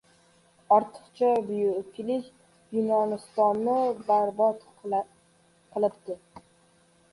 •Ortiqcha 0.77 1.29
buyuklik 1.49 2.31
Yunonistonni 2.79 3.77
barbod 4.09 4.67
qilibdi. 4.83 6.21